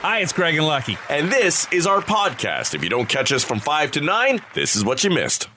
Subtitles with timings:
[0.00, 0.96] Hi, it's Craig and Lucky.
[1.10, 2.74] And this is our podcast.
[2.74, 5.48] If you don't catch us from 5 to 9, this is what you missed.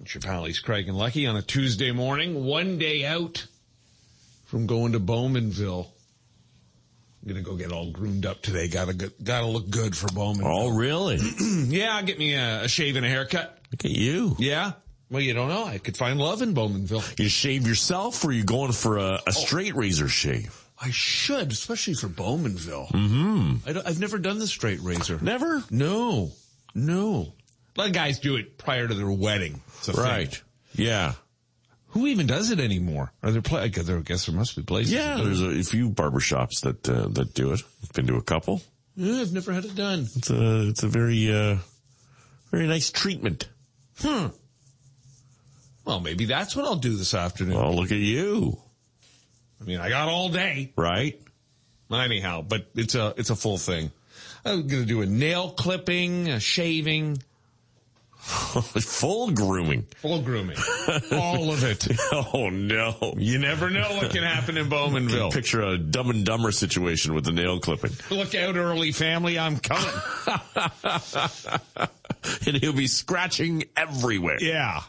[0.00, 3.46] It's your pallies, Craig and Lucky, on a Tuesday morning, one day out
[4.46, 5.86] from going to Bowmanville.
[7.22, 8.66] I'm gonna go get all groomed up today.
[8.66, 10.44] Gotta gotta look good for Bowman.
[10.44, 11.18] Oh, really?
[11.68, 13.58] Yeah, get me a, a shave and a haircut.
[13.70, 14.34] Look at you.
[14.40, 14.72] Yeah.
[15.08, 15.64] Well, you don't know.
[15.64, 17.20] I could find love in Bowmanville.
[17.20, 19.18] You shave yourself or are you going for a, Oh.
[19.28, 20.58] a straight razor shave?
[20.84, 22.90] I should, especially for Bowmanville.
[22.90, 23.68] Mm-hmm.
[23.68, 25.18] I have never done the straight razor.
[25.22, 25.62] Never?
[25.70, 26.32] No,
[26.74, 27.32] no.
[27.76, 29.60] A lot of guys do it prior to their wedding.
[29.68, 29.94] A thing.
[29.96, 30.42] Right.
[30.74, 31.12] Yeah.
[31.90, 33.12] Who even does it anymore?
[33.22, 33.42] Are there?
[33.42, 34.92] Pla- I guess there- I guess there must be places.
[34.92, 35.34] Yeah, that do it.
[35.52, 37.62] there's a few barbershops that, uh, that do it.
[37.82, 38.62] I've been to a couple.
[38.96, 40.08] Yeah, I've never had it done.
[40.16, 41.58] It's a, it's a very, uh,
[42.50, 43.48] very nice treatment.
[44.00, 44.28] Hmm.
[45.84, 47.56] Well, maybe that's what I'll do this afternoon.
[47.56, 48.58] Oh, look at you.
[49.62, 50.72] I mean, I got all day.
[50.76, 51.20] Right?
[51.90, 53.90] Anyhow, but it's a it's a full thing.
[54.44, 57.22] I'm gonna do a nail clipping, a shaving,
[58.22, 59.82] Full grooming.
[59.96, 60.56] full grooming,
[61.12, 61.86] all of it.
[62.12, 63.14] Oh no.
[63.18, 65.32] You never know what can happen in Bowmanville.
[65.34, 67.90] Picture a dumb and dumber situation with the nail clipping.
[68.10, 69.90] Look out, early family, I'm coming.
[72.46, 74.38] and he'll be scratching everywhere.
[74.40, 74.82] yeah.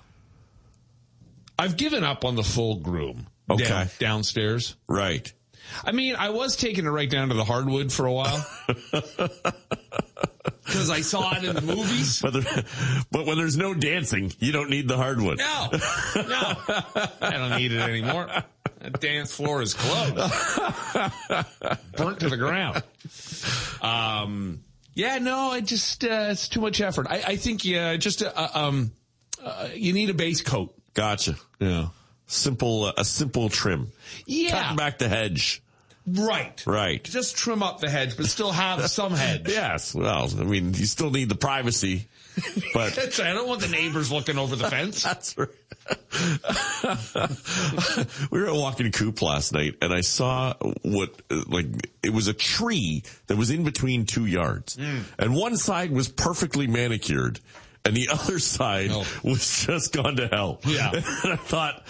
[1.60, 3.28] I've given up on the full groom.
[3.50, 3.64] Okay.
[3.68, 4.76] down- downstairs.
[4.88, 5.32] Right.
[5.84, 8.46] I mean, I was taking it right down to the hardwood for a while.
[10.66, 12.22] Because I saw it in the movies.
[12.22, 12.64] But, there,
[13.12, 15.38] but when there's no dancing, you don't need the hardwood.
[15.38, 16.54] No, no,
[17.22, 18.28] I don't need it anymore.
[18.80, 20.16] That dance floor is closed,
[21.96, 22.82] burnt to the ground.
[23.82, 24.64] Um,
[24.96, 27.08] yeah, no, I just uh, it's too much effort.
[27.10, 28.92] I, I think yeah, just uh, um,
[29.44, 30.74] uh, you need a base coat.
[30.94, 31.36] Gotcha.
[31.60, 31.88] Yeah,
[32.28, 33.92] Simple, uh, a simple trim.
[34.26, 35.62] yeah, Cutting back the hedge.
[36.08, 37.04] right, Right.
[37.04, 39.48] Just trim up the hedge, but still have some hedge.
[39.48, 39.94] Yes.
[39.94, 42.08] Well, I mean, you still need the privacy,
[42.74, 42.98] but.
[43.20, 45.04] I don't want the neighbors looking over the fence.
[45.04, 45.50] That's right.
[48.32, 51.66] we were at Walking Coop last night and I saw what, like,
[52.02, 54.78] it was a tree that was in between two yards.
[55.20, 57.40] And one side was perfectly manicured
[57.86, 58.92] and the other side
[59.24, 60.60] was just gone to hell.
[60.66, 60.92] Yeah.
[61.24, 61.86] And I thought,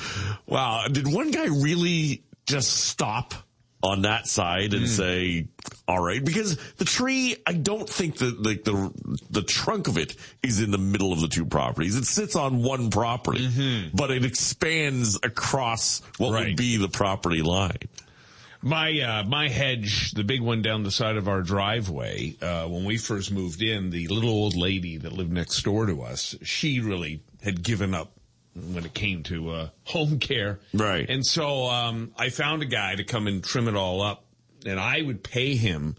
[0.45, 3.33] wow, did one guy really just stop
[3.81, 4.87] on that side and mm.
[4.87, 5.47] say,
[5.87, 8.91] all right, because the tree, I don't think that like the,
[9.29, 11.97] the trunk of it is in the middle of the two properties.
[11.97, 13.95] It sits on one property, mm-hmm.
[13.95, 16.47] but it expands across what Right.
[16.47, 17.77] would be the property line.
[18.63, 22.85] My uh, my hedge, the big one down the side of our driveway, uh, when
[22.85, 26.79] we first moved in, the little old lady that lived next door to us, she
[26.79, 28.13] really had given up
[28.55, 30.59] when it came to uh, home care.
[30.73, 31.09] Right.
[31.09, 34.23] And so um, I found a guy to come and trim it all up,
[34.65, 35.97] and I would pay him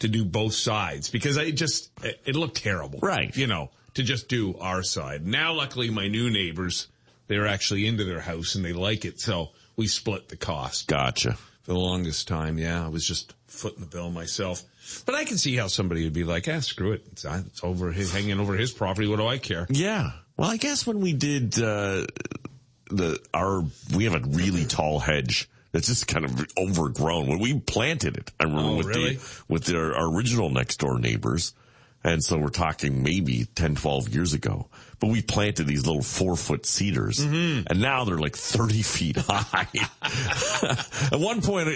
[0.00, 2.98] to do both sides because I just it, it looked terrible.
[3.00, 3.34] Right.
[3.34, 5.26] You know, to just do our side.
[5.26, 6.88] Now, luckily, my new neighbors
[7.28, 11.38] they're actually into their house and they like it, so we split the cost Gotcha.
[11.62, 12.58] For the longest time.
[12.58, 14.62] Yeah, I was just footing the bill myself.
[15.06, 17.04] But I can see how somebody would be like, ah, screw it.
[17.12, 19.06] It's, it's over his, hanging over his property.
[19.06, 19.66] What do I care?
[19.70, 20.10] Yeah.
[20.36, 22.06] Well, I guess when we did, uh,
[22.90, 23.64] the, our,
[23.94, 27.28] we have a really tall hedge that's just kind of overgrown.
[27.28, 29.14] When we planted it, I remember Oh, with really?
[29.16, 31.54] the, with their, our original next door neighbors.
[32.04, 34.66] And so we're talking maybe 10, 12 years ago,
[34.98, 37.66] but we planted these little four foot cedars Mm-hmm.
[37.68, 39.68] and now they're like 30 feet high.
[41.12, 41.72] At one point, I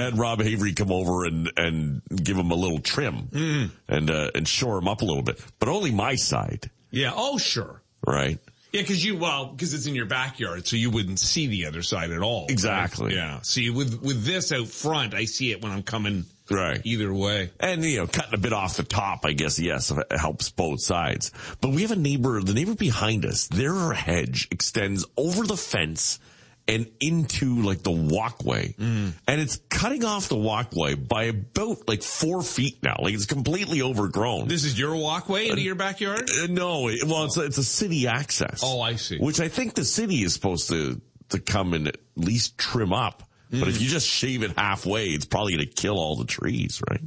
[0.00, 3.74] had Rob Havery come over and, and give them a little trim Mm-hmm.
[3.88, 7.12] and, uh, and shore them up a little bit, but only my side, Yeah.
[7.14, 7.80] Oh, sure.
[8.06, 8.38] right?
[8.72, 11.80] Yeah, because you well, because it's in your backyard, so you wouldn't see the other
[11.82, 12.46] side at all.
[12.50, 13.14] Exactly.
[13.14, 13.40] Yeah.
[13.40, 16.26] See, with with this out front, I see it when I'm coming.
[16.50, 16.80] Right.
[16.84, 17.50] Either way.
[17.60, 20.80] And, you know, cutting a bit off the top, I guess, yes, it helps both
[20.80, 21.30] sides.
[21.60, 26.18] But we have a neighbor, the neighbor behind us, their hedge extends over the fence
[26.66, 28.74] and into like the walkway.
[28.78, 32.96] And it's cutting off the walkway by about like four feet now.
[33.00, 34.48] Like it's completely overgrown.
[34.48, 36.28] This is your walkway into your backyard.
[36.30, 38.60] Uh, no, it- well, it's a, it's a city access.
[38.62, 39.18] Oh, I see.
[39.18, 43.22] Which I think the city is supposed to, to come and at least trim up.
[43.50, 43.68] But Mm.
[43.68, 47.00] if you just shave it halfway, it's probably going to kill all the trees, right?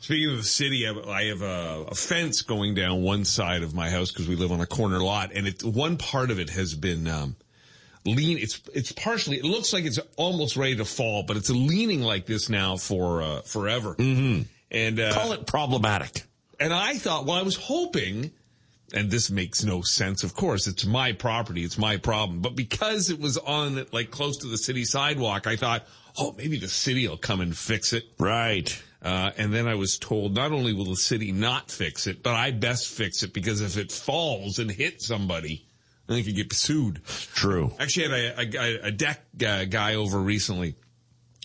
[0.00, 3.62] Speaking of the city, I have- I have a, a fence going down one side
[3.62, 6.38] of my house because we live on a corner lot, and it one part of
[6.38, 7.36] it has been um,
[8.04, 8.38] lean.
[8.38, 9.36] It's it's partially.
[9.38, 13.22] It looks like it's almost ready to fall, but it's leaning like this now for
[13.22, 13.94] uh, forever.
[13.96, 14.42] Mm-hmm.
[14.70, 16.22] And uh, Call it problematic.
[16.60, 18.30] and I thought, well, I was hoping,
[18.94, 20.22] and this makes no sense.
[20.22, 22.40] Of course, it's my property, it's my problem.
[22.40, 25.86] But because it was on like close to the city sidewalk, I thought,
[26.18, 28.04] oh, maybe the city will come and fix it.
[28.18, 28.82] Right.
[29.02, 32.34] Uh, and then I was told not only will the city not fix it, but
[32.34, 35.66] I best fix it because if it falls and hits somebody,
[36.06, 37.04] then I could get sued.
[37.04, 37.72] True.
[37.78, 40.76] Actually, I had a, a, a deck uh, guy over recently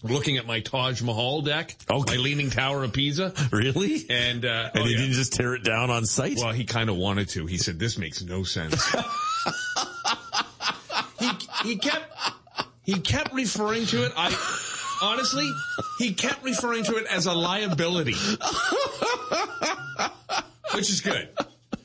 [0.04, 2.16] looking at my Taj Mahal deck, Okay.
[2.18, 3.34] my Leaning Tower of Pisa.
[3.52, 4.06] Really?
[4.10, 4.98] And, uh, And oh, he yeah.
[4.98, 6.38] didn't just tear it down on site?
[6.38, 7.46] Well, he kind of wanted to.
[7.46, 8.84] He said, "This makes no sense."
[11.20, 11.30] he
[11.64, 12.06] he kept
[12.84, 14.12] he kept referring to it.
[14.18, 14.28] I
[15.04, 15.50] honestly,
[16.00, 18.16] he kept referring to it as a liability,
[20.74, 21.30] which is good.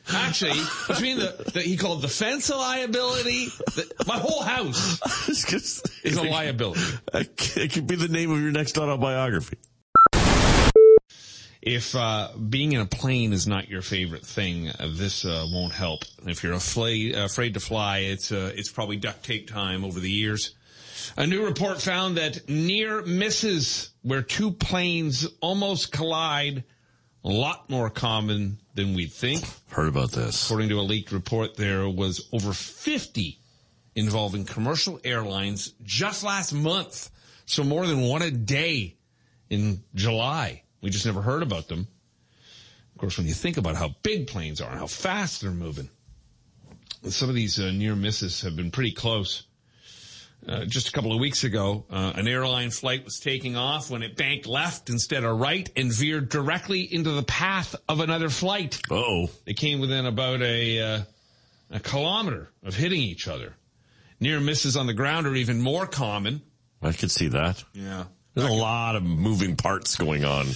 [0.09, 5.01] Actually, between the, the he called the fence a liability, the, my whole house
[6.07, 6.81] is a liability.
[7.15, 9.59] It could be the name of your next autobiography.
[11.63, 15.73] If uh, being in a plane is not your favorite thing, uh, this uh, won't
[15.73, 16.05] help.
[16.25, 20.11] If you're afraid, afraid to fly, it's uh, it's probably duct tape time over the
[20.11, 20.55] years.
[21.17, 26.63] A new report found that near misses where two planes almost collide,
[27.25, 29.45] a lot more common than we'd think.
[29.71, 30.47] Heard about this.
[30.47, 33.41] According to a leaked report, there was over 50
[33.97, 37.11] involving commercial airlines just last month.
[37.47, 38.97] So more than one a day
[39.51, 40.63] in July.
[40.81, 41.89] We just never heard about them.
[42.95, 45.91] Of course, when you think about how big planes are and how fast they're moving,
[47.09, 49.45] some of these uh, near misses have been pretty close.
[50.47, 54.03] Uh, just a couple of weeks ago, uh, an airline flight was taking off when
[54.03, 58.81] it banked left instead of right and veered directly into the path of another flight.
[58.91, 61.03] Oh, They came within about a uh,
[61.71, 63.55] a kilometer of hitting each other.
[64.21, 66.43] Near misses on the ground are even more common.
[66.83, 67.63] I could see that.
[67.73, 68.05] Yeah.
[68.35, 70.47] There's a lot of moving parts going on.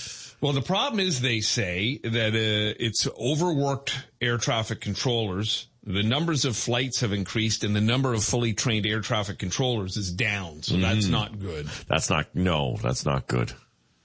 [0.41, 5.67] Well, the problem is they say that uh, it's overworked air traffic controllers.
[5.85, 9.97] The numbers of flights have increased and the number of fully trained air traffic controllers
[9.97, 10.63] is down.
[10.63, 11.67] So that's not good.
[11.89, 13.53] That's not, no, that's not good.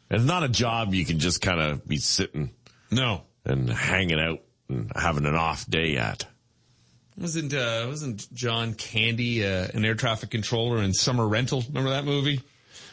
[0.09, 2.51] It's not a job you can just kind of be sitting
[2.91, 3.23] No.
[3.45, 6.25] and hanging out and having an off day at.
[7.17, 11.63] Wasn't uh, wasn't John Candy uh, an air traffic controller in Summer Rental?
[11.69, 12.41] Remember that movie?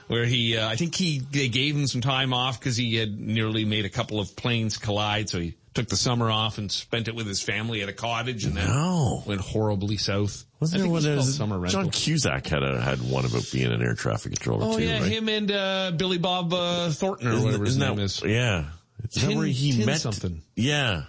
[0.08, 3.18] Where he, uh, I think he, they gave him some time off because he had
[3.18, 5.30] nearly made a couple of planes collide.
[5.30, 8.44] So he took the summer off and spent it with his family at a cottage
[8.44, 9.22] and then No.
[9.26, 10.44] went horribly south.
[10.60, 11.82] Wasn't I there think one it's was Summer Rental.
[11.82, 15.00] John Cusack had a, had one about being an air traffic controller oh too, yeah,
[15.00, 15.10] right?
[15.10, 18.22] him and uh, Billy Bob uh, Thornton or whatever his name is.
[18.22, 18.66] Yeah.
[19.04, 20.42] Is that Tin- where he Tin met something.
[20.56, 21.04] Yeah.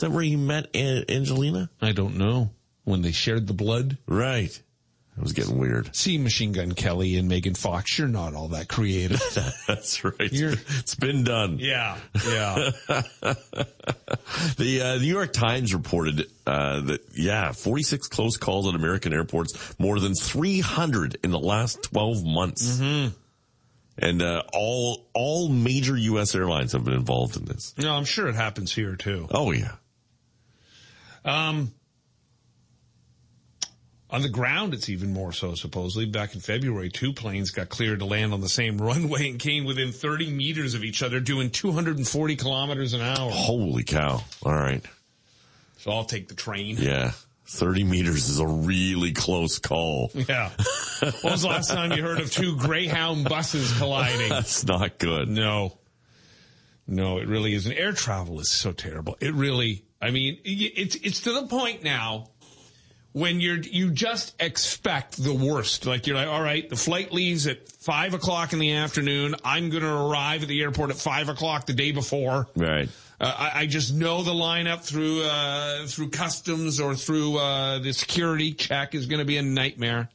[0.00, 1.68] Is that where he met Angelina?
[1.82, 2.48] I don't know
[2.84, 3.98] when they shared the blood.
[4.06, 4.48] Right.
[5.14, 5.94] It was getting weird.
[5.94, 7.98] See Machine Gun Kelly and Megan Fox.
[7.98, 9.20] You're not all that creative.
[9.68, 10.32] That's right.
[10.32, 11.58] You're- it's been done.
[11.58, 12.70] yeah, yeah.
[14.56, 19.74] The uh, New York Times reported uh, that yeah, 46 close calls at American airports,
[19.78, 23.08] more than 300 in the last 12 months, mm-hmm.
[23.98, 26.34] and uh, all all major U.S.
[26.34, 27.74] airlines have been involved in this.
[27.76, 29.28] No, I'm sure it happens here too.
[29.30, 29.72] Oh yeah,
[31.24, 31.72] Um,
[34.10, 36.04] on the ground, it's even more so, supposedly.
[36.06, 39.64] Back in February, two planes got cleared to land on the same runway and came
[39.64, 43.30] within 30 meters of each other, doing 240 kilometers an hour.
[43.30, 44.20] holy cow!
[44.42, 44.84] All right,
[45.78, 46.76] So I'll take the train.
[46.78, 47.12] yeah,
[47.46, 50.10] 30 meters is a really close call.
[50.28, 50.50] Yeah.
[51.22, 54.28] when was the last time you heard of two Greyhound buses colliding?
[54.28, 55.28] That's not good.
[55.28, 55.76] No.
[56.88, 57.72] No, it really isn't.
[57.72, 59.16] Air travel is so terrible.
[59.20, 62.30] It really, I mean, it's, it's to the point now
[63.12, 65.84] when you're, you just expect the worst.
[65.84, 69.34] Like you're like, all right, the flight leaves at five o'clock in the afternoon.
[69.44, 72.48] I'm going to arrive at the airport at five o'clock the day before.
[72.56, 72.88] Right.
[73.20, 77.92] Uh, I, I just know the lineup through, uh, through customs or through, uh, the
[77.92, 80.08] security check is going to be a nightmare.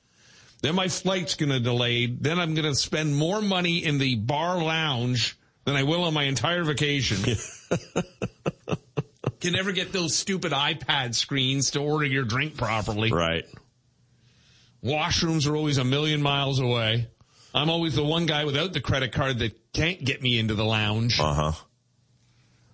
[0.62, 2.08] Then my flight's going to delay.
[2.08, 6.14] Then I'm going to spend more money in the bar lounge than I will on
[6.16, 7.36] my entire vacation.
[9.46, 13.12] Can never get those stupid iPad screens to order your drink properly.
[13.12, 13.46] Right.
[14.84, 17.08] Washrooms are always a million miles away.
[17.54, 20.66] I'm always the one guy without the credit card that can't get me into the
[20.66, 21.20] lounge.
[21.20, 21.52] Uh huh.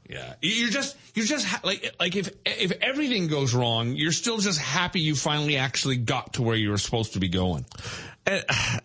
[0.09, 4.37] Yeah, you're just you're just ha- like like if if everything goes wrong, you're still
[4.37, 7.65] just happy you finally actually got to where you were supposed to be going.
[8.25, 8.79] And, uh,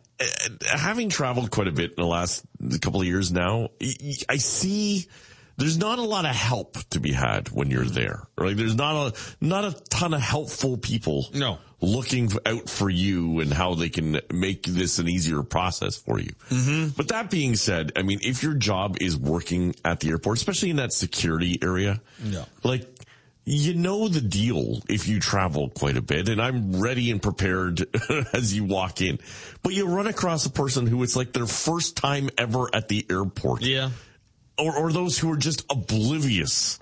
[0.72, 2.44] having traveled quite a bit in the last
[2.80, 3.70] couple of years now,
[4.28, 5.06] I see
[5.56, 8.26] there's not a lot of help to be had when you're there.
[8.36, 11.26] Like there's not a not a ton of helpful people.
[11.34, 11.58] No.
[11.80, 16.32] Looking out for you and how they can make this an easier process for you.
[16.48, 16.88] Mm-hmm.
[16.96, 20.70] But that being said, I mean, if your job is working at the airport, especially
[20.70, 22.44] in that security area, Yeah.
[22.62, 22.86] like
[23.48, 27.86] you know the deal if you travel quite a bit and I'm ready and prepared
[28.32, 29.20] as you walk in.
[29.62, 33.06] But you run across a person who it's like their first time ever at the
[33.08, 33.62] airport.
[33.62, 33.90] Yeah.
[34.58, 36.78] Or, or those who are just oblivious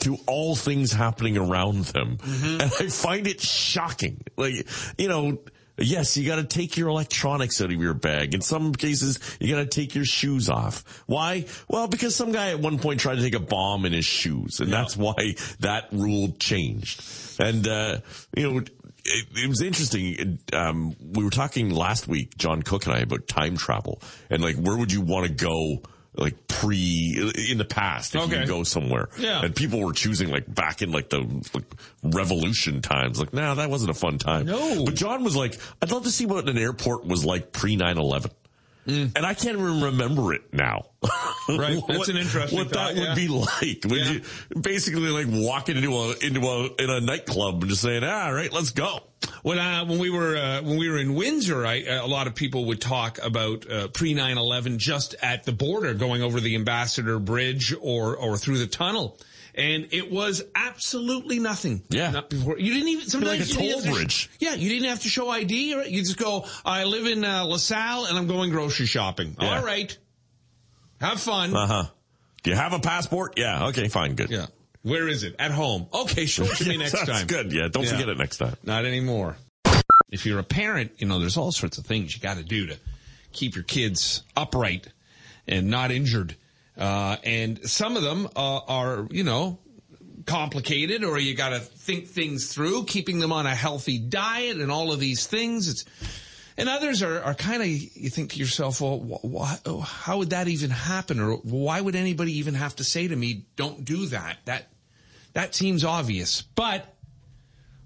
[0.00, 2.18] to all things happening around them.
[2.24, 4.24] And I find it shocking.
[4.36, 5.38] Like, you know,
[5.76, 8.34] yes, you got to take your electronics out of your bag.
[8.34, 11.02] In some cases, you got to take your shoes off.
[11.06, 11.46] Why?
[11.68, 14.60] Well, because some guy at one point tried to take a bomb in his shoes,
[14.60, 17.02] and that's why that rule changed.
[17.38, 17.98] And uh,
[18.36, 18.70] you know, it,
[19.04, 20.38] it was interesting.
[20.52, 24.56] Um, we were talking last week, John Cook and I, about time travel and like
[24.56, 25.82] where would you want to go?
[26.16, 28.38] Like pre in the past, if you Okay.
[28.40, 29.44] could go somewhere, Yeah.
[29.44, 31.20] and people were choosing like back in like the
[31.54, 31.64] like,
[32.02, 33.20] revolution times.
[33.20, 34.46] Like, nah, that wasn't a fun time.
[34.46, 34.84] No.
[34.84, 38.30] but John was like, I'd love to see what an airport was like pre 9-11.
[38.86, 39.12] Mm.
[39.14, 40.86] And I can't even remember it now.
[41.48, 41.80] Right.
[41.86, 43.08] That's What- an interesting What thought, that yeah.
[43.08, 43.84] would be like.
[43.84, 44.12] Would Yeah.
[44.54, 48.26] you basically like walking into a into a in a nightclub and just saying, "Ah,
[48.26, 49.00] all right, let's go."
[49.42, 52.34] When uh, when we were uh, when we were in Windsor, I, a lot of
[52.34, 57.18] people would talk about uh, pre 9/11 just at the border, going over the Ambassador
[57.18, 59.18] Bridge or or through the tunnel,
[59.54, 61.82] and it was absolutely nothing.
[61.88, 62.10] Yeah.
[62.10, 64.30] Not before you didn't even sometimes like a you didn't toll have to- bridge.
[64.38, 65.74] yeah, you didn't have to show ID.
[65.74, 66.46] Or you just go.
[66.64, 69.36] I live in uh, LaSalle and I'm going grocery shopping.
[69.40, 69.56] Yeah.
[69.58, 69.96] All right,
[71.00, 71.54] have fun.
[71.54, 71.84] Uh huh.
[72.42, 73.34] Do you have a passport?
[73.36, 73.66] Yeah.
[73.68, 73.88] Okay.
[73.88, 74.14] Fine.
[74.14, 74.30] Good.
[74.30, 74.46] yeah.
[74.82, 75.36] Where is it?
[75.38, 75.86] At home.
[75.92, 77.26] Okay, show it to me next That's time.
[77.26, 77.52] good.
[77.52, 77.68] Yeah.
[77.68, 77.90] Don't Yeah.
[77.92, 78.56] forget it next time.
[78.64, 79.36] Not anymore.
[80.10, 82.66] If you're a parent, you know, there's all sorts of things you got to do
[82.68, 82.76] to
[83.32, 84.88] keep your kids upright
[85.46, 86.34] and not injured.
[86.80, 89.58] Uh, and some of them uh, are, you know,
[90.24, 94.70] complicated or you got to think things through, keeping them on a healthy diet and
[94.72, 95.68] all of these things.
[95.68, 95.84] It's,
[96.56, 100.30] and others are, are kind of, you think to yourself, well, wh- wh- how would
[100.30, 101.20] that even happen?
[101.20, 104.38] Or why would anybody even have to say to me, don't do that?
[104.46, 104.68] That,
[105.34, 106.42] that seems obvious.
[106.42, 106.94] But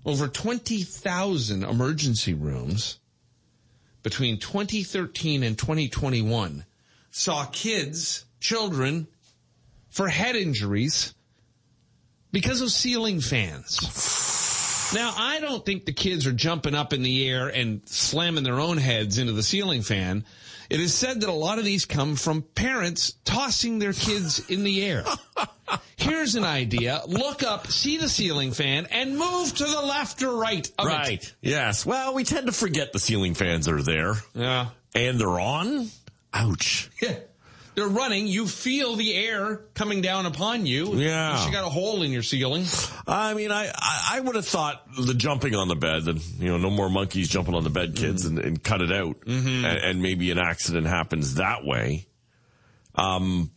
[0.05, 2.99] over 20,000 emergency rooms
[4.03, 6.65] between 2013 and 2021
[7.11, 9.09] saw kids, children,
[9.89, 11.15] for head injuries
[12.31, 13.79] because of ceiling fans.
[14.95, 18.61] Now, I don't think the kids are jumping up in the air and slamming their
[18.61, 20.25] own heads into the ceiling fan.
[20.71, 24.63] It is said that a lot of these come from parents tossing their kids in
[24.63, 25.05] the air.
[25.97, 27.01] Here's an idea.
[27.07, 30.91] Look up, see the ceiling fan, and move to the left or right of it.
[30.91, 31.35] Right.
[31.41, 31.87] Yes.
[31.87, 34.69] Well, we tend to forget the ceiling fans are there Yeah.
[34.95, 35.89] and they're on.
[36.33, 36.91] Ouch.
[37.75, 38.29] They're running.
[38.29, 40.95] You feel the air coming down upon you.
[40.95, 41.45] Yeah.
[41.45, 42.67] You got a hole in your ceiling.
[43.07, 46.49] I mean, I, I, I would have thought the jumping on the bed, and you
[46.51, 49.67] know, no more monkeys jumping on the bed, kids, and, and cut it out, and,
[49.67, 52.07] and maybe an accident happens that way.
[52.95, 53.51] Um,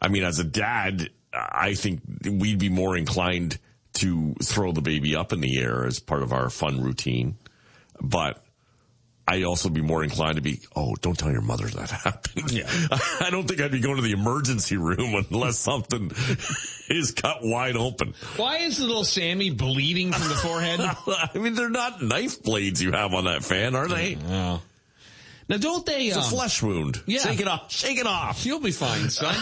[0.00, 3.58] I mean, as a dad, I think we'd be more inclined
[3.94, 7.36] to throw the baby up in the air as part of our fun routine,
[8.00, 8.44] but.
[9.28, 12.50] I'd also be more inclined to be, oh, don't tell your mother that happened.
[12.50, 12.64] Yeah.
[13.20, 16.10] I don't think I'd be going to the emergency room unless something
[16.88, 18.14] is cut wide open.
[18.36, 20.80] Why is little Sammy bleeding from the forehead?
[20.80, 24.16] I mean, they're not knife blades you have on that fan, are they?
[24.28, 24.62] Oh.
[25.48, 26.06] Now, don't they?
[26.06, 27.02] It's a um, flesh wound.
[27.06, 27.20] yeah.
[27.20, 27.70] Shake it off.
[27.70, 28.46] Shake it off.
[28.46, 29.34] You'll be fine, son.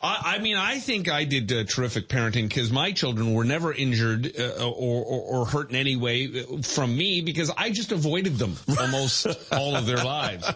[0.00, 3.72] I, I mean, I think I did uh, terrific parenting because my children were never
[3.72, 7.90] injured uh, or, or, or hurt in any way uh, from me because I just
[7.90, 10.48] avoided them almost all of their lives.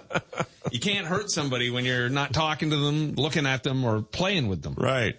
[0.71, 4.47] You can't hurt somebody when you're not talking to them, looking at them, or playing
[4.47, 4.75] with them.
[4.79, 5.17] Right.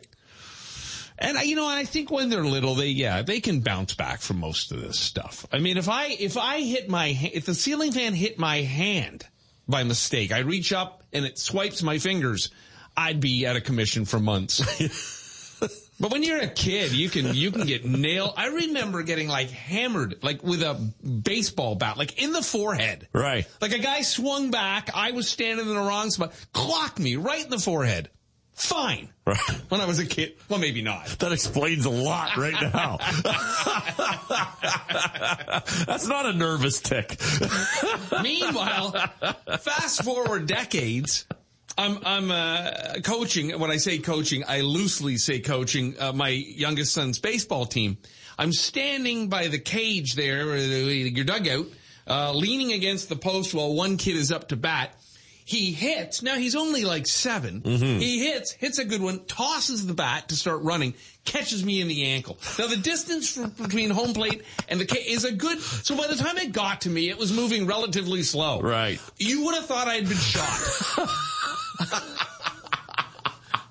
[1.20, 4.22] And I- you know, I think when they're little, they yeah, they can bounce back
[4.22, 5.46] from most of this stuff.
[5.52, 9.26] I mean, if I if I hit my if the ceiling fan hit my hand
[9.68, 12.50] by mistake, I reach up and it swipes my fingers,
[12.96, 14.62] I'd be out of commission for months.
[16.00, 18.34] but when you're a kid, you can you can get nailed.
[18.38, 23.08] I remember getting like hammered like with a baseball bat, like in the forehead.
[23.14, 23.48] Right.
[23.62, 27.44] Like a guy swung back, I was standing in the wrong spot, clocked me right
[27.44, 28.10] in the forehead.
[28.54, 29.10] Fine.
[29.26, 29.40] Right.
[29.70, 30.36] When I was a kid.
[30.48, 31.08] Well, maybe not.
[31.20, 32.98] That explains a lot right now.
[35.86, 37.20] That's not a nervous tick.
[38.22, 38.92] Meanwhile,
[39.60, 41.26] fast forward decades.
[41.78, 42.72] I'm I'm uh,
[43.04, 43.58] coaching.
[43.60, 47.98] When I say coaching, I loosely say coaching uh, my youngest son's baseball team.
[48.38, 51.68] I'm standing by the cage there, your dugout,
[52.08, 54.96] uh, leaning against the post while one kid is up to bat.
[55.46, 56.24] He hits.
[56.24, 57.62] Now he's only like 7
[58.00, 60.94] He hits, hits a good one, tosses the bat to start running,
[61.26, 62.38] catches me in the ankle.
[62.58, 65.60] Now the distance from, between home plate and the ca- is a good.
[65.60, 68.62] So by the time it got to me, it was moving relatively slow.
[68.62, 69.02] Right.
[69.18, 71.10] You would have thought I had been shot.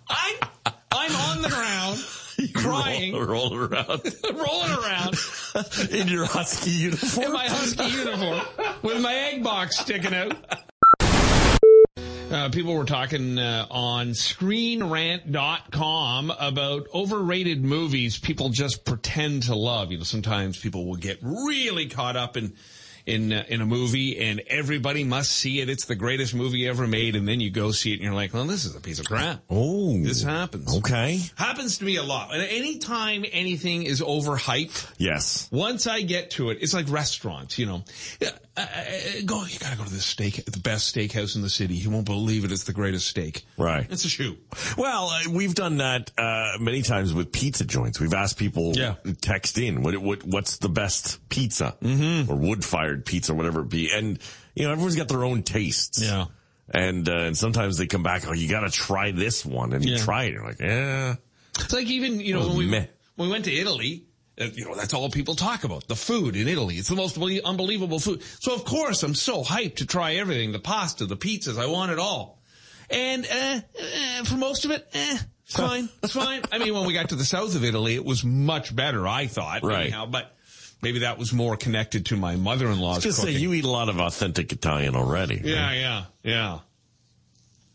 [0.09, 0.37] I'm
[0.91, 2.05] I'm on the ground,
[2.55, 4.01] crying, Roll, roll around
[4.35, 5.17] rolling around
[5.91, 7.27] in your husky uniform.
[7.27, 8.41] in my husky uniform
[8.83, 10.35] with my egg box sticking out.
[12.31, 19.93] Uh, people were talking uh, on screenrant.com about overrated movies people just pretend to love.
[19.93, 22.55] You know, sometimes people will get really caught up in
[23.07, 25.69] in uh, in a movie and everybody must see it.
[25.69, 28.33] It's the greatest movie ever made and then you go see it and you're like,
[28.35, 29.93] "Well, this is a piece of crap." Oh.
[30.03, 30.77] This happens.
[30.79, 31.21] Okay.
[31.37, 32.33] Happens to me a lot.
[32.33, 35.49] And anytime anything is overhyped, Yes.
[35.53, 37.85] once I get to it, it's like restaurants, you know.
[38.55, 38.93] Uh, uh,
[39.25, 41.75] go, you gotta go to this steak, the best steakhouse in the city.
[41.75, 42.53] You won't believe it.
[42.53, 43.47] It's the greatest steak.
[43.57, 43.87] Right.
[43.91, 44.37] It's a shoe.
[44.77, 47.99] Well, uh, we've done that uh, many times with pizza joints.
[47.99, 48.97] We've asked people Yeah.
[49.23, 52.31] text in what, what what's the best pizza mm-hmm.
[52.31, 54.19] or wood fired pizza, or whatever it be, and
[54.55, 56.03] you know everyone's got their own tastes.
[56.03, 56.27] Yeah.
[56.69, 59.83] And uh, and sometimes they come back, oh, you got to try this one, and
[59.85, 61.17] you try it, you're like, yeah,
[61.59, 62.87] It's like even, you know, when we, meh.
[63.17, 64.05] when we went to Italy,
[64.37, 65.87] you know, that's all people talk about.
[65.89, 66.77] The food in Italy.
[66.77, 68.23] It's the most unbelievable food.
[68.41, 70.53] So of course I'm so hyped to try everything.
[70.53, 71.59] The pasta, the pizzas.
[71.59, 72.41] I want it all.
[72.91, 75.89] And, uh, uh for most of it, eh, it's fine.
[76.03, 76.43] It's fine.
[76.51, 79.27] I mean, when we got to the south of Italy, it was much better, I
[79.27, 79.63] thought.
[79.63, 79.83] Right.
[79.83, 80.35] Anyhow, but
[80.83, 84.01] maybe that was more connected to my mother-in-law's just say you eat a lot of
[84.01, 85.37] authentic Italian already.
[85.37, 85.45] right?
[85.45, 86.59] Yeah, yeah, yeah.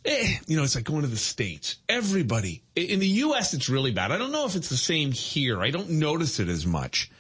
[0.08, 1.76] Eh, you know, it's like going to the States.
[1.90, 2.64] Everybody.
[2.78, 4.14] In the U.S., it's really bad.
[4.14, 5.62] I don't know if it's the same here.
[5.62, 7.12] I don't notice it as much.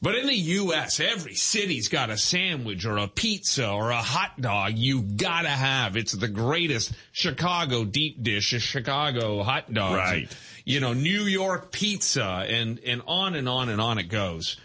[0.00, 4.40] But in the U.S., every city's got a sandwich or a pizza or a hot
[4.40, 5.96] dog you gotta have.
[5.96, 9.96] It's the greatest Chicago deep dish, is Chicago hot dogs.
[9.96, 10.36] Right.
[10.64, 14.56] You know, New York pizza and, and on and on and on it goes.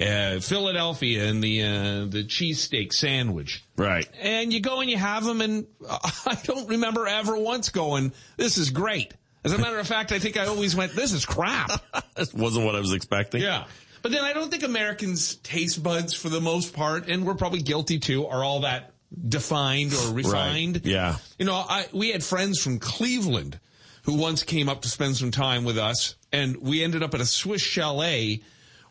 [0.00, 3.64] Uh, Philadelphia and the, uh, the cheesesteak sandwich.
[3.76, 4.06] Right.
[4.20, 8.58] And you go and you have them, and I don't remember ever once going, "This
[8.58, 11.70] is great." As a matter of fact, I think I always went, "This is crap."
[12.16, 13.42] That wasn't what I was expecting.
[13.42, 13.64] Yeah.
[14.00, 17.60] But then I don't think Americans' taste buds, for the most part, and we're probably
[17.60, 18.92] guilty too, are all that
[19.28, 20.82] defined or refined.
[20.84, 21.16] Yeah.
[21.38, 23.58] You know, I we had friends from Cleveland
[24.04, 27.20] who once came up to spend some time with us, and we ended up at
[27.20, 28.42] a Swiss chalet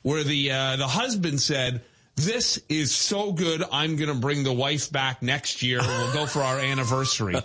[0.05, 1.81] where the uh, the husband said.
[2.17, 3.61] This is so good.
[3.73, 5.79] I'm going to bring the wife back next year.
[5.79, 7.35] and We'll go for our anniversary.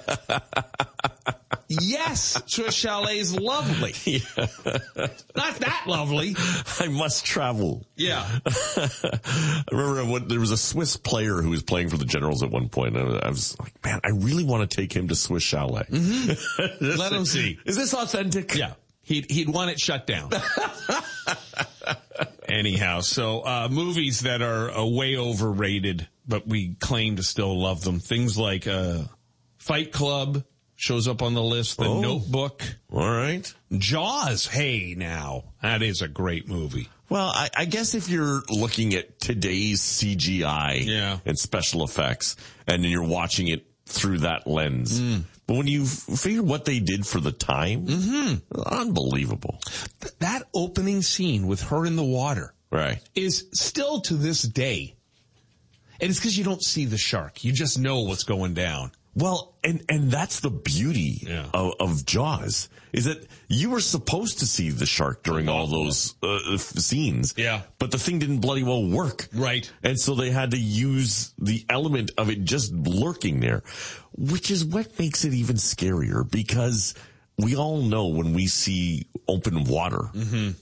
[1.68, 3.94] yes, Swiss Chalet is lovely.
[4.37, 6.37] Not that lovely.
[6.79, 7.85] I must travel.
[7.96, 8.25] Yeah.
[8.46, 12.53] I remember when there was a Swiss player who was playing for the Generals at
[12.53, 15.42] one point, and I was like, man, I really want to take him to Swiss
[15.42, 15.87] Chalet.
[15.90, 17.59] Let him see.
[17.64, 18.55] Is this authentic?
[18.55, 18.75] Yeah.
[19.03, 20.31] He'd, he'd want it shut down.
[22.48, 27.83] Anyhow, so, uh, movies that are uh, way overrated, but we claim to still love
[27.85, 28.00] them.
[28.00, 29.03] Things like, uh,
[29.59, 30.42] Fight Club
[30.74, 32.00] shows up on the list, The Oh.
[32.00, 33.53] Notebook, All right.
[33.76, 34.46] Jaws.
[34.46, 35.44] Hey, now.
[35.62, 36.88] That is a great movie.
[37.09, 41.18] Well, I, I guess if you're looking at today's CGI Yeah.
[41.26, 45.18] and special effects, and then you're watching it through that lens, hmm.
[45.46, 48.61] but when you figure what they did for the time, mm-hmm.
[48.66, 49.61] unbelievable.
[50.00, 53.00] Th- that opening scene with her in the water Right.
[53.14, 54.94] is still to this day.
[56.00, 57.44] And it's because you don't see the shark.
[57.44, 58.92] You just know what's going down.
[59.14, 61.46] Well, and and that's the beauty Yeah.
[61.53, 66.14] of, of Jaws is that you were supposed to see the shark during all those
[66.23, 67.35] uh, f- scenes.
[67.37, 67.62] Yeah.
[67.79, 69.29] but the thing didn't bloody well work.
[69.35, 69.70] Right.
[69.83, 73.62] and so they had to use the element of it just lurking there,
[74.16, 76.94] which is what makes it even scarier because.
[77.38, 80.11] We all know when we see open water,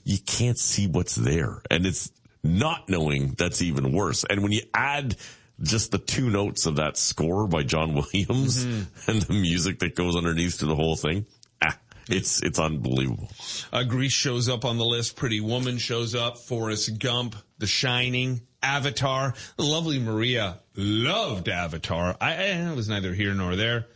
[0.04, 1.60] you can't see what's there.
[1.72, 2.12] And it's
[2.44, 4.22] not knowing that's even worse.
[4.30, 5.16] And when you add
[5.60, 10.16] just the two notes of that score by John Williams and the music that goes
[10.16, 11.26] underneath to the whole thing,
[11.62, 11.76] ah,
[12.08, 13.28] it's, it's unbelievable.
[13.72, 15.16] Uh, Grease shows up on the list.
[15.16, 16.38] Pretty Woman shows up.
[16.38, 19.34] Forrest Gump, The Shining, Avatar.
[19.56, 22.16] The lovely Maria loved Avatar.
[22.20, 23.86] I, I was neither here nor there.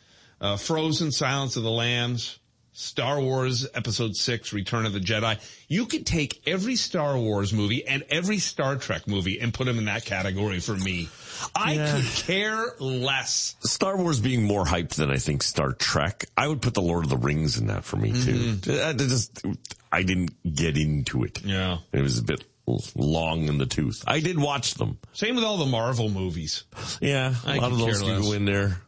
[0.41, 2.41] Uh, Frozen, Silence of the Lambs,
[2.73, 5.39] Star Wars Episode 6, Return of the Jedi.
[5.69, 9.79] You could take every Star Wars movie and every Star Trek movie and put them
[9.79, 11.09] in that category for me.
[11.55, 11.93] I Yeah.
[11.97, 13.57] could care less.
[13.61, 16.27] Star Wars being more hyped than I think Star Trek.
[16.37, 18.59] I would put the Lord of the Rings in that for me too.
[18.83, 19.43] I just,
[19.91, 21.43] I didn't get into it.
[21.45, 21.79] Yeah.
[21.93, 22.45] It was a bit
[22.95, 24.05] long in the tooth.
[24.07, 24.99] I did watch them.
[25.13, 26.65] Same with all the Marvel movies.
[27.01, 28.81] Yeah, a I lot of those care can go in there.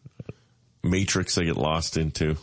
[0.82, 2.36] Matrix, I get lost into.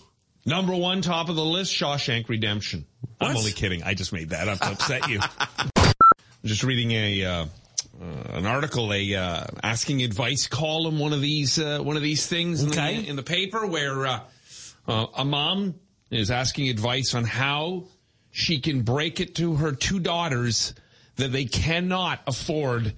[0.46, 2.86] Number one, top of the list, Shawshank Redemption.
[3.20, 3.84] I'm only kidding.
[3.84, 5.20] I just made that up to upset you.
[5.40, 5.72] I'm
[6.46, 7.46] just reading a uh,
[8.02, 12.26] uh, an article, a uh, asking advice column, one of these uh, one of these
[12.26, 14.20] things in, the, in the paper where uh,
[14.88, 15.76] uh, a mom
[16.10, 17.84] is asking advice on how
[18.32, 20.74] she can break it to her two daughters
[21.18, 22.94] that they cannot afford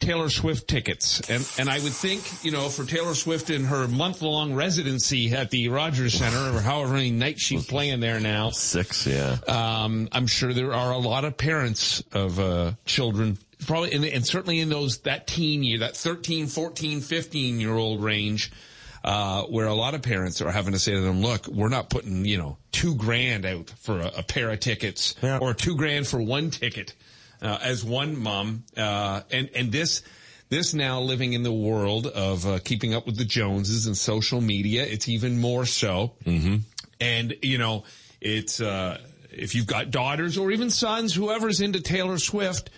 [0.00, 1.20] Taylor Swift tickets.
[1.30, 5.32] And, and I would think, you know, for Taylor Swift in her month long residency
[5.32, 8.50] at the Rogers Center or however many nights she's playing there now.
[8.50, 9.36] Six, yeah.
[9.46, 14.26] Um, I'm sure there are a lot of parents of, uh, children probably, and, and
[14.26, 18.50] certainly in those, that teen year, that 13, 14, 15 year old range,
[19.04, 21.90] uh, where a lot of parents are having to say to them, look, we're not
[21.90, 25.38] putting, you know, two grand out for a, a pair of tickets Yeah.
[25.38, 26.94] or two grand for one ticket,
[27.40, 28.64] uh, as one mom.
[28.76, 30.02] Uh, and, and this,
[30.50, 34.40] this now living in the world of, uh, keeping up with the Joneses and social
[34.40, 36.12] media, it's even more so.
[36.24, 36.56] Mm-hmm.
[37.00, 37.82] And, you know,
[38.20, 38.98] it's, uh,
[39.32, 42.70] if you've got daughters or even sons, whoever's into Taylor Swift,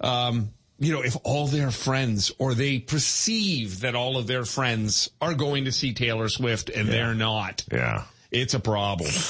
[0.00, 5.10] um, you know, if all their friends or they perceive that all of their friends
[5.20, 8.04] are going to see Taylor Swift and they're not, Yeah.
[8.30, 9.10] it's a problem.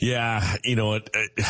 [0.00, 1.10] Yeah, you know what?
[1.14, 1.42] uh,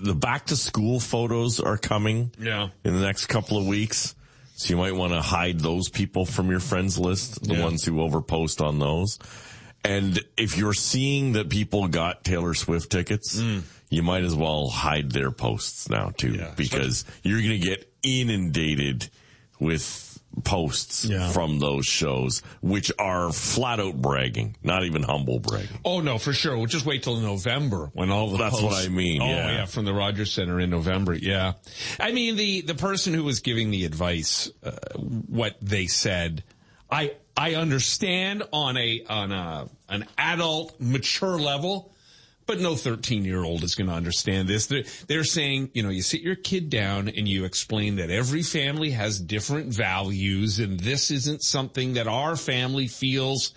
[0.00, 2.68] The back to school photos are coming Yeah.
[2.84, 4.14] in the next couple of weeks.
[4.54, 7.64] So you might want to hide those people from your friends list, the Yeah.
[7.64, 9.18] ones who overpost on those.
[9.84, 13.40] And if you're seeing that people got Taylor Swift tickets,
[13.90, 16.32] you might as well hide their posts now too.
[16.34, 16.52] Yeah.
[16.56, 19.08] because you're going to get inundated
[19.60, 20.04] with
[20.44, 21.30] posts Yeah.
[21.30, 25.78] from those shows, which are flat out bragging, not even humble bragging.
[25.84, 26.56] Oh no, for sure.
[26.56, 29.50] We'll just wait till November when all the That's posts- what I mean, Oh yeah.
[29.52, 31.14] yeah, from the Rogers Center in November.
[31.14, 31.54] Yeah,
[31.98, 36.44] I mean the the person who was giving the advice, uh, what they said,
[36.90, 41.92] I I understand on a on a an adult mature level.
[42.48, 44.66] But no 13 year old is going to understand this.
[44.66, 48.42] They're, they're saying, you know, you sit your kid down and you explain that every
[48.42, 53.52] family has different values and this isn't something that our family feels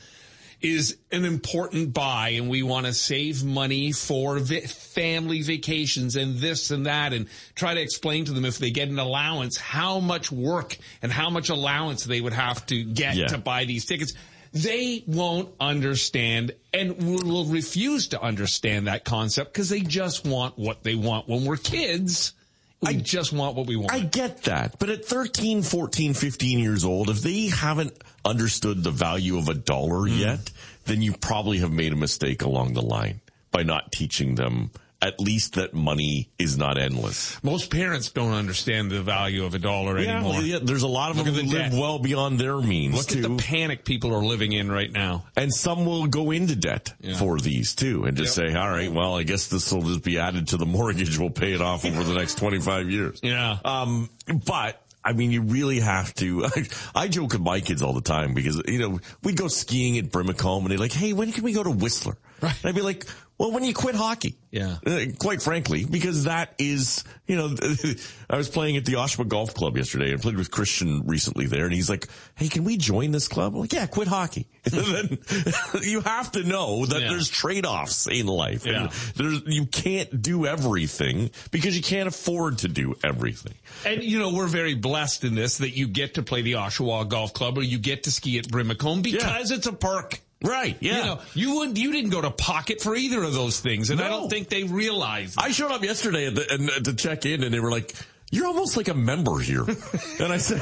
[0.60, 6.38] is an important buy and we want to save money for vi- family vacations and
[6.38, 10.00] this and that and try to explain to them if they get an allowance how
[10.00, 13.28] much work and how much allowance they would have to get Yeah.
[13.28, 14.14] to buy these tickets.
[14.54, 20.58] They won't understand and will, will refuse to understand that concept because they just want
[20.58, 21.30] what they want.
[21.30, 22.34] When we're kids,
[22.82, 23.94] we just want what we want.
[23.94, 24.78] I get that.
[24.78, 27.94] But at 13, 14, 15 years old, if they haven't
[28.26, 30.20] understood the value of a dollar Mm.
[30.20, 30.52] yet,
[30.86, 35.20] then you probably have made a mistake along the line by not teaching them at
[35.20, 37.42] least that money is not endless.
[37.44, 40.34] Most parents don't understand the value of a dollar anymore.
[40.34, 41.80] well, yeah, there's a lot of Look them who the live debt.
[41.80, 43.18] well beyond their means Look too.
[43.24, 45.26] at the panic people are living in right now.
[45.36, 47.18] and some will go into debt Yeah.
[47.18, 48.52] for these too and just Yep.
[48.52, 51.18] say, all right, well, I guess this will just be added to the mortgage.
[51.18, 53.20] We'll pay it off over the next 25 years.
[53.24, 53.58] Yeah.
[53.66, 54.10] Um,
[54.46, 56.46] but I mean, you really have to.
[56.96, 60.12] I, joke with my kids all the time because you know we'd go skiing at
[60.12, 62.54] Brimacombe and they're like, "Hey, when can we go to Whistler?" Right.
[62.62, 63.08] And I'd be like,
[63.42, 64.78] "Well, when you quit hockey." Yeah.
[64.86, 67.56] Uh, quite frankly, because that is, you know,
[68.30, 71.66] I was playing at the Oshawa Golf Club yesterday and played with Christian recently there,
[71.66, 75.18] and he's like, "Hey, can we join this club?" I'm like, "Yeah, quit hockey." then
[75.82, 77.10] you have to know that Yeah.
[77.10, 78.66] there's trade-offs in life.
[78.66, 78.84] Yeah.
[78.84, 83.56] And there's you can't do everything because you can't afford to do everything.
[83.86, 87.10] And you know, we're very blessed in this that you get to play the Oshawa
[87.10, 90.20] Golf Club or you get to ski at Brimacombe because it's a perk.
[90.44, 90.78] Right.
[90.80, 90.98] Yeah.
[90.98, 94.02] You know, you would you didn't go to pocket for either of those things, and
[94.02, 95.36] I don't think they realize.
[95.38, 97.94] I showed up yesterday at the, and, uh, to check in and they were like,
[98.32, 99.64] you're almost like a member here.
[100.20, 100.62] and I said,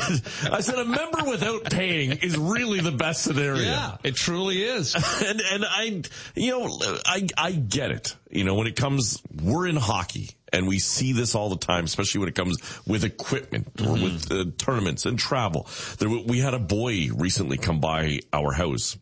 [0.52, 3.62] I said, a member without paying is really the best scenario.
[3.62, 4.96] yeah, it truly is.
[5.30, 6.02] And, and I,
[6.36, 6.70] you know,
[7.06, 8.16] I, I get it.
[8.32, 11.84] You know, when it comes, we're in hockey and we see this all the time,
[11.86, 15.68] especially when it comes with equipment or with uh, tournaments and travel.
[16.00, 18.98] There, we had a boy recently come by our house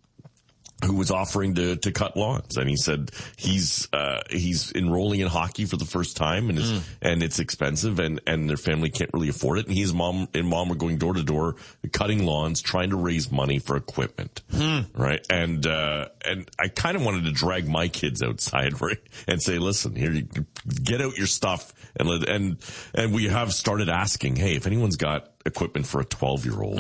[0.86, 2.58] who was offering to, to cut lawns.
[2.58, 6.88] And he said he's, uh, he's enrolling in hockey for the first time and is,
[7.02, 9.68] and it's expensive and, and their family can't really afford it.
[9.68, 11.56] And his mom and mom were going door to door
[11.92, 14.44] cutting lawns, trying to raise money for equipment.
[14.94, 15.26] Right.
[15.32, 19.58] And, uh, and I kind of wanted to drag my kids outside right, and say,
[19.58, 20.28] listen, here, you
[20.84, 22.58] get out your stuff and let, and,
[22.94, 26.80] and we have started asking, Hey, if anyone's got equipment for a 12 year old,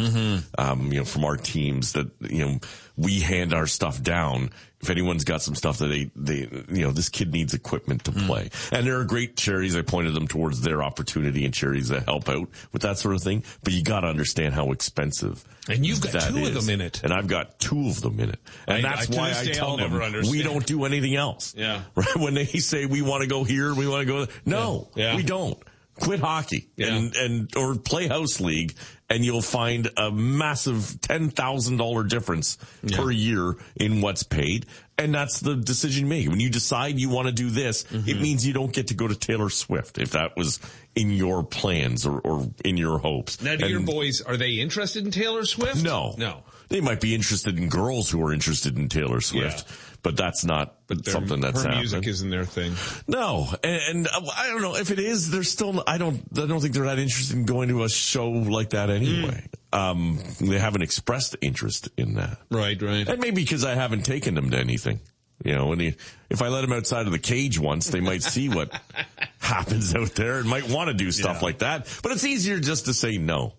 [0.58, 2.60] um, you know, from our teams that, you know,
[2.96, 4.52] we hand our stuff down.
[4.80, 6.40] If anyone's got some stuff that they, they,
[6.72, 8.52] you know, this kid needs equipment to play.
[8.72, 9.76] And there are great charities.
[9.76, 13.24] I pointed them towards their opportunity and charities that help out with that sort of
[13.24, 13.44] thing.
[13.64, 15.44] But you got to understand how expensive.
[15.68, 17.02] And you've got that two of them in it.
[17.04, 18.40] And I've got two of them in it.
[18.68, 21.56] And I- that's I- why I tell I'll them we don't do anything else.
[21.58, 21.82] Yeah.
[21.96, 22.16] Right?
[22.16, 24.36] When they say we want to go here, we want to go there.
[24.46, 25.16] No, Yeah.
[25.16, 25.58] we don't.
[26.00, 26.96] Quit hockey Yeah.
[26.96, 28.76] and, and, or play house league
[29.10, 32.58] and you'll find a massive $10,000 difference
[32.94, 34.66] per year in what's paid.
[34.98, 36.28] And that's the decision you make.
[36.30, 38.10] When you decide you want to do this, Mm-hmm.
[38.10, 40.60] it means you don't get to go to Taylor Swift if that was
[40.96, 43.42] in your plans or, or in your hopes.
[43.42, 45.84] Now, do your boys are they interested in Taylor Swift?
[45.84, 46.44] No, no.
[46.70, 49.76] They might be interested in girls who are interested in Taylor Swift, Yeah.
[50.04, 51.80] but that's not But their- something that's her happening.
[51.80, 52.74] music isn't their thing.
[53.08, 55.30] No, and, and uh, I don't know if it is.
[55.32, 55.82] They're still.
[55.88, 56.22] I don't.
[56.38, 59.46] I don't think they're that interested in going to a show like that anyway.
[59.74, 63.08] Um, they haven't expressed interest in that, Right, right.
[63.08, 65.02] and maybe because I haven't taken them to anything.
[65.44, 65.94] You know, when you,
[66.30, 68.72] if I let them outside of the cage once, they might see what
[69.40, 71.46] happens out there and might want to do stuff Yeah.
[71.46, 72.00] like that.
[72.02, 73.54] But it's easier just to say no.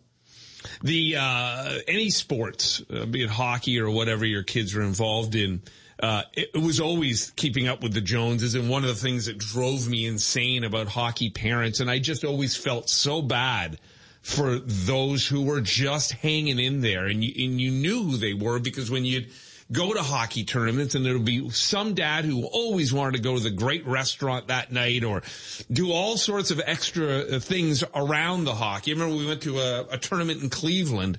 [0.83, 5.63] the uh, any sports, uh, be it hockey or whatever your kids are involved in,
[6.03, 9.27] uh, it, it was always keeping up with the Joneses, and one of the things
[9.27, 13.79] that drove me insane about hockey parents, and I just always felt so bad
[14.23, 18.35] for those who were just hanging in there, and you and you knew who they
[18.35, 19.29] were because when you'd
[19.71, 23.43] go to hockey tournaments and there'll be some dad who always wanted to go to
[23.43, 25.23] the great restaurant that night or
[25.71, 28.93] do all sorts of extra things around the hockey.
[28.93, 31.19] I remember we went to a, a tournament in Cleveland.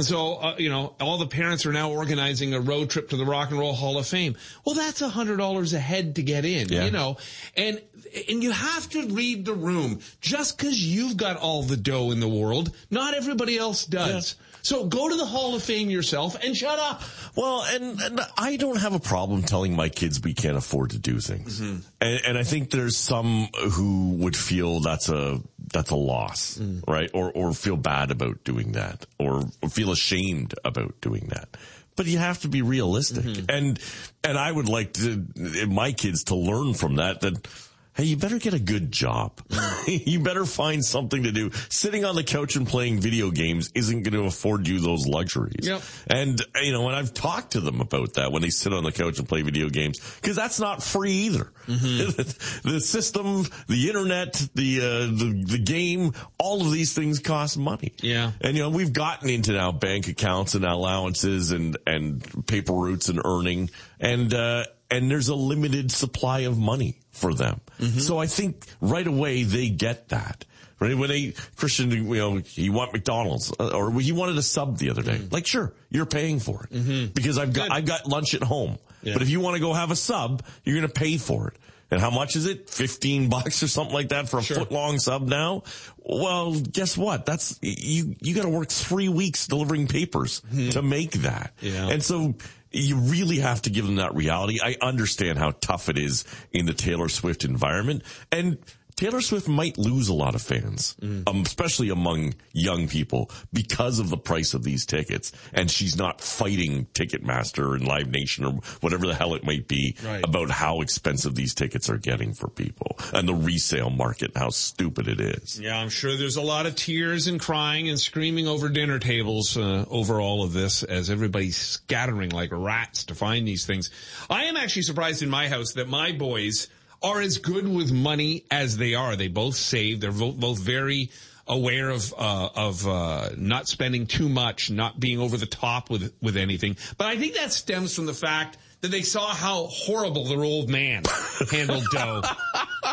[0.00, 3.18] And so, uh, you know, all the parents are now organizing a road trip to
[3.18, 4.34] the Rock and Roll Hall of Fame.
[4.64, 6.86] Well, that's a hundred dollars a head to get in, Yeah.
[6.86, 7.18] you know,
[7.54, 7.82] and,
[8.30, 10.00] and you have to read the room.
[10.22, 14.36] Just cause you've got all the dough in the world, not everybody else does.
[14.62, 17.02] So go to the Hall of Fame yourself and shut up.
[17.36, 20.98] Well, and, and I don't have a problem telling my kids we can't afford to
[20.98, 21.60] do things.
[21.60, 21.76] Mm-hmm.
[22.00, 25.40] And, and I think there's some who would feel that's a,
[25.72, 26.82] that's a loss, Mm.
[26.88, 27.10] right?
[27.14, 31.48] Or, or feel bad about doing that or, or feel ashamed about doing that.
[31.96, 33.24] But you have to be realistic.
[33.24, 33.44] Mm-hmm.
[33.48, 33.78] And,
[34.24, 35.26] and I would like to,
[35.68, 37.46] my kids to learn from that, that,
[37.94, 39.40] Hey, you better get a good job.
[39.86, 41.50] you better find something to do.
[41.70, 45.66] Sitting on the couch and playing video games isn't going to afford you those luxuries.
[45.66, 45.82] Yep.
[46.06, 48.92] And, you know, and I've talked to them about that when they sit on the
[48.92, 51.52] couch and play video games, because that's not free either.
[51.66, 57.92] the system, the internet, the, uh, the, the game, all of these things cost money.
[58.00, 58.32] Yeah.
[58.40, 63.08] And, you know, we've gotten into now bank accounts and allowances and, and paper routes
[63.08, 67.60] and earning and, uh, and there's a limited supply of money for them.
[67.78, 67.98] Mm-hmm.
[68.00, 70.44] So I think right away they get that.
[70.78, 70.96] Right?
[70.96, 74.88] When they, Christian, you know, you want McDonald's, uh, or he wanted a sub the
[74.88, 75.18] other day.
[75.18, 75.34] Mm-hmm.
[75.34, 76.74] Like, sure, you're paying for it.
[76.74, 77.12] Mm-hmm.
[77.12, 77.76] Because I've got, Good.
[77.76, 78.78] I've got lunch at home.
[79.02, 81.54] But if you want to go have a sub, you're going to pay for it.
[81.90, 82.70] And how much is it?
[82.70, 84.58] 15 bucks or something like that for a Sure.
[84.58, 85.64] foot long sub now?
[85.98, 87.26] Well, guess what?
[87.26, 91.52] That's, you, you got to work three weeks delivering papers to make that.
[91.60, 91.88] Yeah.
[91.88, 92.34] And so
[92.72, 94.58] you really have to give them that reality.
[94.62, 98.58] I understand how tough it is in the Taylor Swift environment and
[99.00, 104.10] Taylor Swift might lose a lot of fans, um, especially among young people because of
[104.10, 105.32] the price of these tickets.
[105.54, 109.96] And she's not fighting Ticketmaster and Live Nation or whatever the hell it might be
[110.04, 110.22] Right.
[110.22, 115.08] about how expensive these tickets are getting for people and the resale market, how stupid
[115.08, 115.58] it is.
[115.58, 119.56] Yeah, I'm sure there's a lot of tears and crying and screaming over dinner tables
[119.56, 123.90] uh, over all of this as everybody's scattering like rats to find these things.
[124.28, 126.68] I am actually surprised in my house that my boys
[127.02, 129.16] are as good with money as they are.
[129.16, 130.00] They both save.
[130.00, 131.10] They're both, both very
[131.46, 136.14] aware of uh, of uh, not spending too much, not being over the top with
[136.22, 136.76] with anything.
[136.96, 140.70] But I think that stems from the fact that they saw how horrible their old
[140.70, 141.02] man
[141.50, 142.22] handled dough,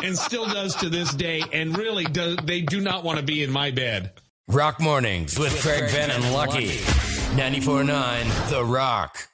[0.02, 1.42] and still does to this day.
[1.52, 4.12] And really, do, they do not want to be in my bed.
[4.48, 6.78] Rock Mornings with Craig Venn and Lucky.
[7.36, 9.28] 94.9 The Rock.